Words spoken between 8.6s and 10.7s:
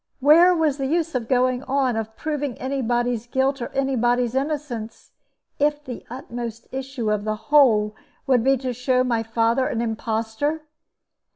show my father an impostor?